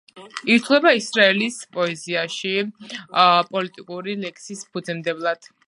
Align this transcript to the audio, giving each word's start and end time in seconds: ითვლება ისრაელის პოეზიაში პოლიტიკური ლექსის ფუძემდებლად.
ითვლება 0.53 0.93
ისრაელის 0.99 1.59
პოეზიაში 1.77 2.55
პოლიტიკური 3.51 4.19
ლექსის 4.27 4.69
ფუძემდებლად. 4.73 5.51